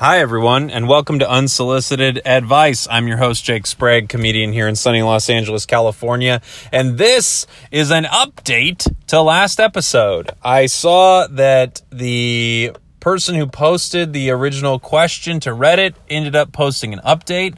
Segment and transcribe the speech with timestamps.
[0.00, 2.88] Hi, everyone, and welcome to Unsolicited Advice.
[2.90, 6.40] I'm your host, Jake Sprague, comedian here in sunny Los Angeles, California,
[6.72, 10.30] and this is an update to last episode.
[10.42, 16.94] I saw that the person who posted the original question to Reddit ended up posting
[16.94, 17.56] an update.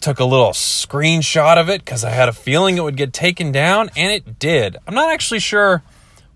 [0.00, 3.52] Took a little screenshot of it because I had a feeling it would get taken
[3.52, 4.76] down, and it did.
[4.88, 5.84] I'm not actually sure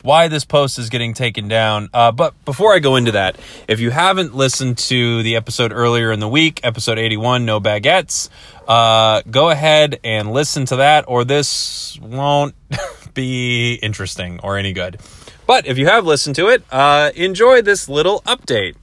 [0.05, 1.89] why this post is getting taken down.
[1.95, 3.37] Uh, but before I go into that,
[3.67, 8.29] if you haven't listened to the episode earlier in the week, episode 81, No Baguettes,
[8.69, 12.55] uh, go ahead and listen to that, or this won't
[13.15, 15.01] be interesting or any good.
[15.47, 18.77] But if you have listened to it, uh, enjoy this little update.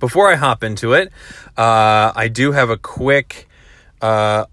[0.00, 1.12] Before I hop into it,
[1.58, 3.46] uh, I do have a quick
[4.00, 4.46] uh,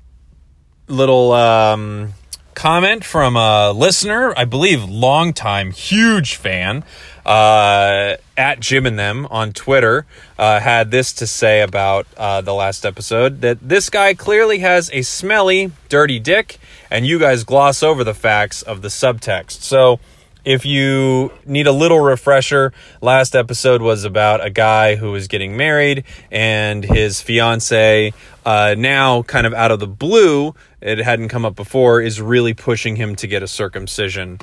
[0.89, 1.31] little.
[1.31, 2.13] Um,
[2.57, 6.83] comment from a listener, I believe, longtime, huge fan,
[7.23, 10.07] uh, at Jim and them on Twitter,
[10.39, 14.89] uh, had this to say about uh, the last episode that this guy clearly has
[14.91, 16.57] a smelly, dirty dick,
[16.89, 19.61] and you guys gloss over the facts of the subtext.
[19.61, 19.99] So,
[20.47, 25.57] if you need a little refresher, last episode was about a guy who was getting
[25.57, 28.13] married and his fiance,
[28.45, 32.53] uh, now kind of out of the blue, it hadn't come up before, is really
[32.53, 34.39] pushing him to get a circumcision.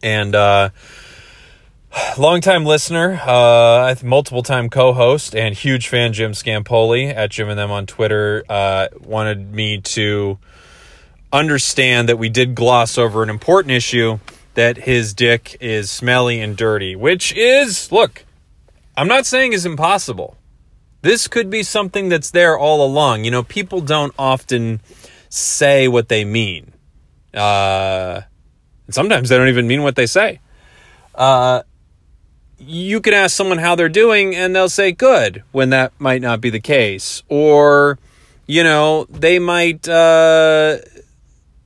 [0.00, 0.70] And, uh,
[2.16, 7.58] longtime listener, uh, multiple time co host, and huge fan, Jim Scampoli at Jim and
[7.58, 10.38] them on Twitter, uh, wanted me to
[11.32, 14.20] understand that we did gloss over an important issue
[14.56, 18.24] that his dick is smelly and dirty, which is, look,
[18.96, 20.36] I'm not saying is impossible.
[21.02, 23.24] This could be something that's there all along.
[23.24, 24.80] You know, people don't often
[25.28, 26.72] say what they mean.
[27.32, 28.22] Uh,
[28.88, 30.40] sometimes they don't even mean what they say.
[31.14, 31.62] Uh,
[32.58, 36.40] you can ask someone how they're doing and they'll say good when that might not
[36.40, 37.22] be the case.
[37.28, 37.98] Or,
[38.46, 40.78] you know, they might, uh,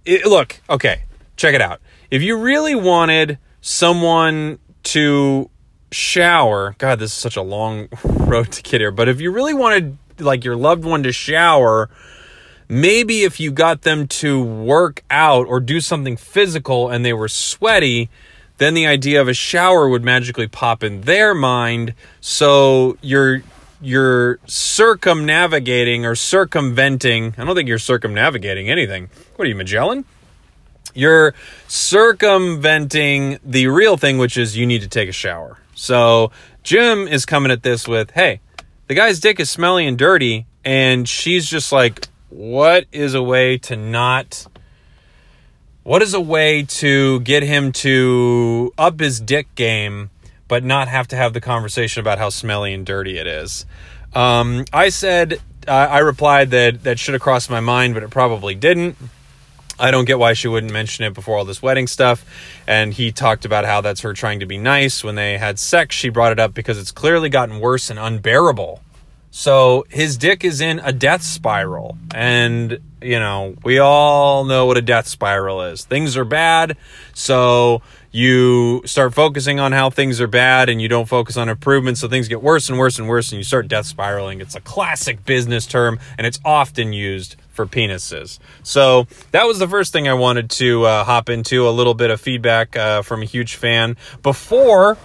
[0.04, 1.04] it, look, okay,
[1.36, 5.50] check it out if you really wanted someone to
[5.92, 9.54] shower, God, this is such a long road to get here, but if you really
[9.54, 11.88] wanted like your loved one to shower,
[12.68, 17.28] maybe if you got them to work out or do something physical and they were
[17.28, 18.10] sweaty,
[18.58, 21.94] then the idea of a shower would magically pop in their mind.
[22.20, 23.42] So you're
[23.82, 27.34] you're circumnavigating or circumventing.
[27.38, 29.08] I don't think you're circumnavigating anything.
[29.36, 30.04] What are you, Magellan?
[30.94, 31.34] You're
[31.68, 35.58] circumventing the real thing, which is you need to take a shower.
[35.74, 36.30] So
[36.62, 38.40] Jim is coming at this with, hey,
[38.86, 40.46] the guy's dick is smelly and dirty.
[40.64, 44.46] And she's just like, what is a way to not.
[45.82, 50.10] What is a way to get him to up his dick game,
[50.46, 53.64] but not have to have the conversation about how smelly and dirty it is?
[54.14, 58.10] Um, I said, uh, I replied that that should have crossed my mind, but it
[58.10, 58.96] probably didn't.
[59.80, 62.24] I don't get why she wouldn't mention it before all this wedding stuff.
[62.66, 65.02] And he talked about how that's her trying to be nice.
[65.02, 68.82] When they had sex, she brought it up because it's clearly gotten worse and unbearable.
[69.30, 71.96] So his dick is in a death spiral.
[72.14, 75.84] And, you know, we all know what a death spiral is.
[75.84, 76.76] Things are bad.
[77.14, 77.80] So
[78.12, 81.96] you start focusing on how things are bad and you don't focus on improvement.
[81.98, 84.40] So things get worse and worse and worse and you start death spiraling.
[84.40, 88.38] It's a classic business term and it's often used for penises.
[88.62, 92.10] So that was the first thing I wanted to uh, hop into a little bit
[92.10, 94.96] of feedback uh, from a huge fan before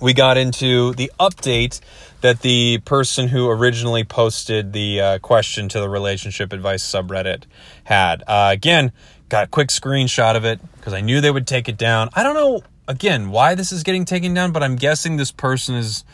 [0.00, 1.80] we got into the update
[2.22, 7.42] that the person who originally posted the uh, question to the relationship advice subreddit
[7.84, 8.22] had.
[8.26, 8.90] Uh, again,
[9.28, 12.08] got a quick screenshot of it because I knew they would take it down.
[12.14, 15.74] I don't know, again, why this is getting taken down, but I'm guessing this person
[15.74, 16.04] is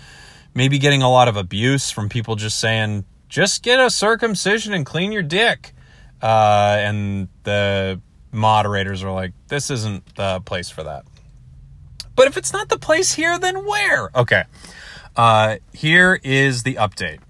[0.55, 4.85] maybe getting a lot of abuse from people just saying just get a circumcision and
[4.85, 5.73] clean your dick.
[6.23, 8.01] Uh, and the
[8.33, 11.05] moderators are like, this isn't the place for that.
[12.15, 14.11] But if it's not the place here, then where?
[14.15, 14.45] Okay.
[15.15, 17.21] Uh, here is the update.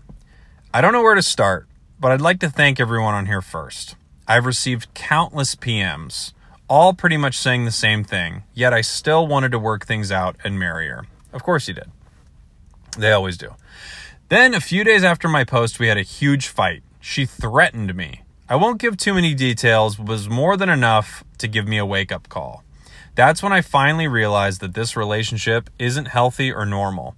[0.73, 1.69] I don't know where to start,
[1.99, 3.97] but I'd like to thank everyone on here first.
[4.29, 6.33] I've received countless PMs,
[6.69, 10.37] all pretty much saying the same thing, yet I still wanted to work things out
[10.45, 11.05] and marry her.
[11.33, 11.91] Of course you did.
[12.99, 13.55] They always do.
[14.29, 16.83] Then, a few days after my post, we had a huge fight.
[17.01, 18.23] She threatened me.
[18.49, 21.87] I won't give too many details, but was more than enough to give me a
[21.87, 22.65] wake up call.
[23.15, 27.15] That's when I finally realized that this relationship isn't healthy or normal.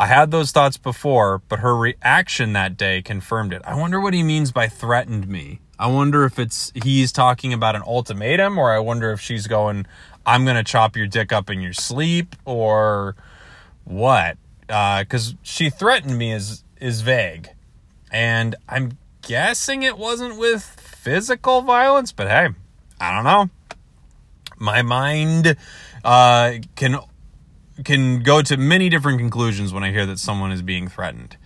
[0.00, 3.62] I had those thoughts before, but her reaction that day confirmed it.
[3.64, 5.60] I wonder what he means by threatened me.
[5.78, 9.86] I wonder if it's he's talking about an ultimatum, or I wonder if she's going,
[10.26, 13.14] I'm going to chop your dick up in your sleep, or
[13.84, 17.48] what because uh, she threatened me is is vague.
[18.10, 22.48] And I'm guessing it wasn't with physical violence, but hey,
[23.00, 23.50] I don't know.
[24.58, 25.56] My mind
[26.04, 26.98] uh, can
[27.84, 31.36] can go to many different conclusions when I hear that someone is being threatened.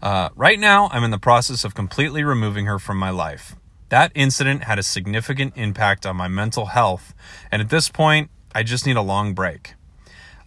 [0.00, 3.54] Uh, right now, I'm in the process of completely removing her from my life.
[3.90, 7.14] That incident had a significant impact on my mental health,
[7.52, 9.74] and at this point, I just need a long break.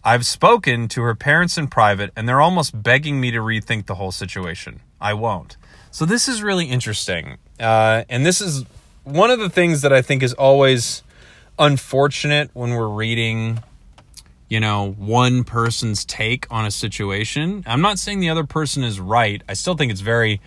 [0.06, 3.96] I've spoken to her parents in private, and they're almost begging me to rethink the
[3.96, 4.80] whole situation.
[5.00, 5.56] I won't.
[5.90, 7.38] So, this is really interesting.
[7.58, 8.64] Uh, and this is
[9.02, 11.02] one of the things that I think is always
[11.58, 13.60] unfortunate when we're reading
[14.48, 17.64] you know, one person's take on a situation.
[17.66, 19.42] I'm not saying the other person is right.
[19.48, 20.40] I still think it's very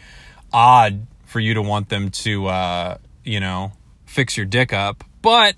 [0.53, 3.73] odd for you to want them to, uh, you know,
[4.06, 5.03] fix your dick up.
[5.21, 5.56] But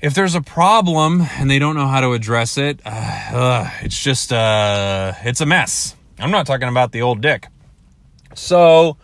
[0.00, 4.02] if there's a problem and they don't know how to address it, uh, uh, it's
[4.02, 5.94] just, uh, it's a mess.
[6.18, 7.46] I'm not talking about the old dick.
[8.34, 8.96] So,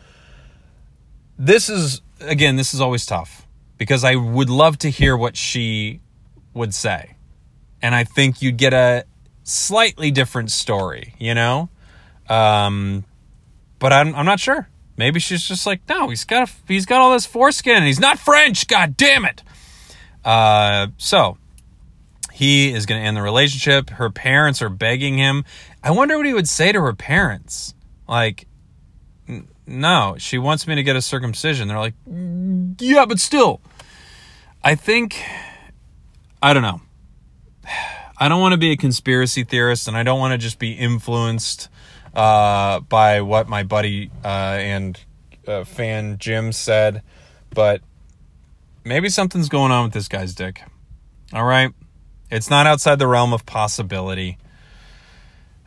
[1.39, 3.47] this is, again, this is always tough
[3.79, 6.01] because I would love to hear what she
[6.55, 7.17] would say
[7.83, 9.05] and I think you'd get a
[9.45, 11.69] slightly different story, you know?
[12.29, 13.05] Um,
[13.79, 14.69] but I'm, I'm not sure.
[14.97, 18.01] Maybe she's just like, no, he's got a, he's got all this foreskin and he's
[18.01, 18.67] not French.
[18.67, 19.43] God damn it.
[20.27, 21.39] Uh, so
[22.33, 23.91] he is going to end the relationship.
[23.91, 25.45] Her parents are begging him.
[25.83, 27.75] I wonder what he would say to her parents.
[28.09, 28.47] Like,
[29.67, 31.69] no, she wants me to get a circumcision.
[31.69, 31.95] They're like,
[32.79, 33.61] yeah, but still.
[34.65, 35.23] I think,
[36.43, 36.81] I don't know.
[38.19, 40.73] I don't want to be a conspiracy theorist and I don't want to just be
[40.73, 41.69] influenced
[42.15, 44.99] uh, by what my buddy uh, and
[45.47, 47.03] uh, fan Jim said,
[47.51, 47.83] but
[48.87, 50.63] maybe something's going on with this guy's dick.
[51.33, 51.73] All right.
[52.31, 54.39] It's not outside the realm of possibility.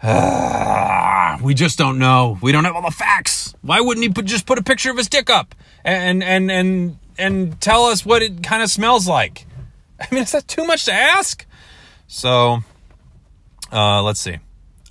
[0.03, 2.37] we just don't know.
[2.41, 3.53] We don't have all the facts.
[3.61, 6.97] Why wouldn't he put, just put a picture of his dick up and and and
[7.17, 9.45] and tell us what it kind of smells like?
[9.99, 11.45] I mean, is that too much to ask?
[12.07, 12.59] So,
[13.71, 14.37] uh, let's see.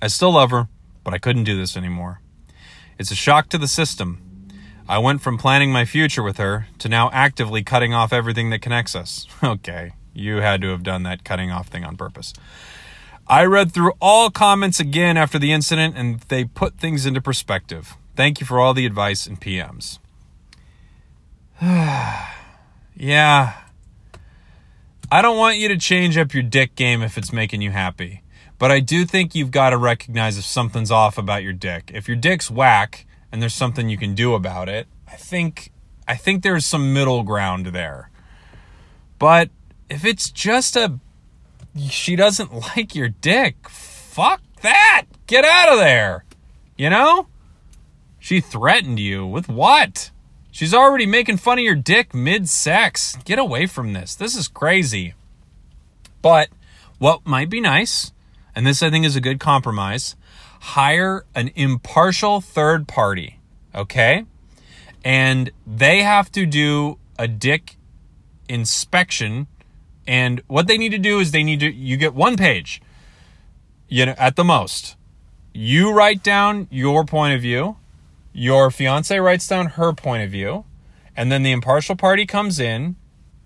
[0.01, 0.67] I still love her,
[1.03, 2.21] but I couldn't do this anymore.
[2.99, 4.28] It's a shock to the system.
[4.89, 8.63] I went from planning my future with her to now actively cutting off everything that
[8.63, 9.27] connects us.
[9.43, 12.33] Okay, you had to have done that cutting off thing on purpose.
[13.27, 17.95] I read through all comments again after the incident and they put things into perspective.
[18.15, 19.99] Thank you for all the advice and PMs.
[21.61, 23.53] yeah,
[25.11, 28.23] I don't want you to change up your dick game if it's making you happy.
[28.57, 31.91] But I do think you've got to recognize if something's off about your dick.
[31.93, 35.71] If your dick's whack and there's something you can do about it, I think
[36.07, 38.09] I think there's some middle ground there.
[39.19, 39.49] But
[39.89, 40.99] if it's just a
[41.77, 45.05] she doesn't like your dick, fuck that.
[45.27, 46.25] Get out of there.
[46.77, 47.27] You know?
[48.19, 50.11] She threatened you with what?
[50.51, 53.17] She's already making fun of your dick mid sex.
[53.23, 54.15] Get away from this.
[54.15, 55.13] This is crazy.
[56.21, 56.49] But
[56.97, 58.11] what might be nice,
[58.53, 60.15] and this I think is a good compromise,
[60.59, 63.39] hire an impartial third party,
[63.73, 64.25] okay?
[65.03, 67.77] And they have to do a dick
[68.47, 69.47] inspection.
[70.07, 72.81] And what they need to do is they need to, you get one page,
[73.87, 74.95] you know, at the most.
[75.53, 77.77] You write down your point of view
[78.33, 80.65] your fiance writes down her point of view,
[81.15, 82.95] and then the impartial party comes in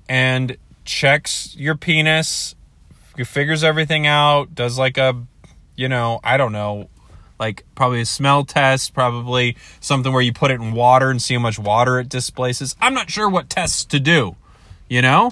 [0.08, 2.56] and checks your penis,
[3.18, 5.26] figures everything out, does like a,
[5.76, 6.90] you know, I don't know,
[7.40, 11.34] like probably a smell test, probably something where you put it in water and see
[11.34, 12.76] how much water it displaces.
[12.82, 14.36] I'm not sure what tests to do,
[14.88, 15.32] you know?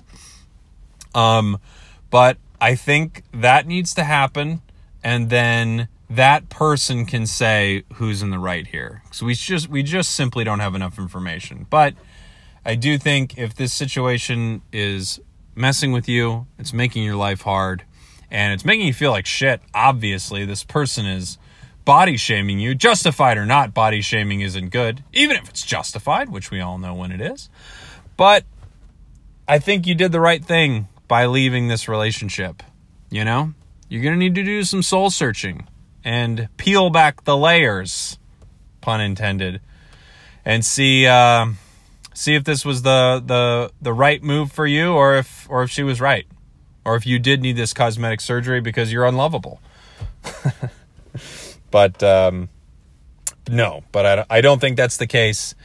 [1.13, 1.60] Um,
[2.10, 4.62] but I think that needs to happen.
[5.03, 9.01] And then that person can say who's in the right here.
[9.12, 11.65] So we just we just simply don't have enough information.
[11.70, 11.96] But
[12.65, 15.20] I do think if this situation is
[15.55, 17.84] messing with you, it's making your life hard,
[18.29, 19.62] and it's making you feel like shit.
[19.74, 21.38] Obviously, this person is
[21.85, 23.73] body shaming you, justified or not.
[23.73, 27.50] Body shaming isn't good, even if it's justified, which we all know when it is.
[28.17, 28.45] But
[29.47, 32.63] I think you did the right thing by leaving this relationship.
[33.09, 33.53] You know,
[33.89, 35.67] you're gonna need to do some soul searching
[36.03, 38.17] and peel back the layers,
[38.79, 39.61] pun intended,
[40.45, 41.47] and see uh,
[42.13, 45.69] see if this was the the the right move for you, or if or if
[45.69, 46.27] she was right,
[46.85, 49.59] or if you did need this cosmetic surgery because you're unlovable.
[51.71, 52.49] but um,
[53.49, 55.55] no, but I I don't think that's the case.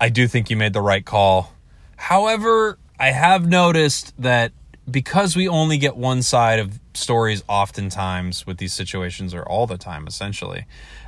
[0.00, 1.52] I do think you made the right call.
[1.96, 4.52] However, I have noticed that
[4.90, 9.78] because we only get one side of stories oftentimes with these situations or all the
[9.78, 10.64] time essentially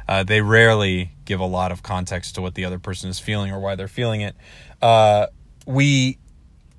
[0.09, 3.50] uh, they rarely give a lot of context to what the other person is feeling
[3.50, 4.37] or why they're feeling it
[4.82, 5.26] uh,
[5.66, 6.18] we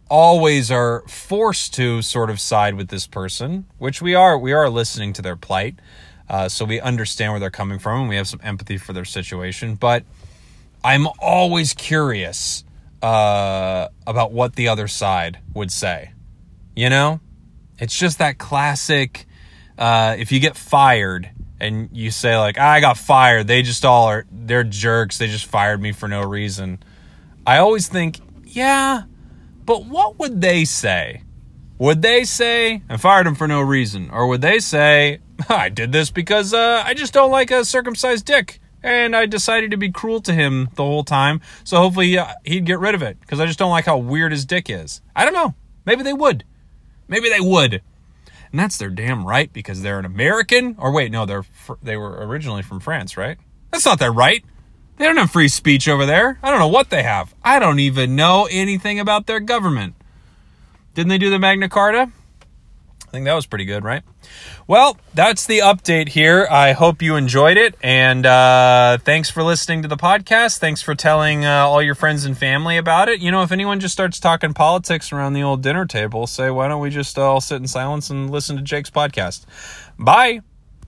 [0.10, 4.70] always are forced to sort of side with this person which we are we are
[4.70, 5.76] listening to their plight
[6.32, 9.06] uh, so we understand where they're coming from and we have some empathy for their
[9.06, 10.04] situation but
[10.84, 12.64] i'm always curious
[13.04, 16.12] uh, about what the other side would say
[16.76, 17.20] you know,
[17.80, 19.26] it's just that classic.
[19.78, 24.06] Uh, if you get fired and you say like, "I got fired," they just all
[24.08, 25.18] are they're jerks.
[25.18, 26.80] They just fired me for no reason.
[27.46, 29.04] I always think, yeah,
[29.66, 31.24] but what would they say?
[31.78, 35.20] Would they say I fired him for no reason, or would they say
[35.56, 38.60] I did this because uh, I just don't like a circumcised dick?
[38.84, 41.42] and I decided to be cruel to him the whole time.
[41.64, 44.32] So hopefully uh, he'd get rid of it because I just don't like how weird
[44.32, 45.02] his dick is.
[45.16, 45.56] I don't know.
[45.86, 46.44] Maybe they would.
[47.08, 47.82] Maybe they would.
[48.52, 50.76] And that's their damn right because they're an American.
[50.78, 53.38] Or wait, no, they're fr- they were originally from France, right?
[53.72, 54.44] That's not their right.
[54.98, 56.38] They don't have free speech over there.
[56.44, 57.34] I don't know what they have.
[57.44, 59.96] I don't even know anything about their government.
[60.94, 62.12] Didn't they do the Magna Carta?
[63.12, 64.04] I think that was pretty good, right?
[64.68, 66.48] Well, that's the update here.
[66.50, 67.76] I hope you enjoyed it.
[67.84, 70.60] And uh, thanks for listening to the podcast.
[70.60, 73.20] Thanks for telling uh, all your friends and family about it.
[73.20, 76.70] You know, if anyone just starts talking politics around the old dinner table, say, why
[76.70, 79.44] don't we just all sit in silence and listen to Jake's podcast?
[80.00, 80.40] Bye.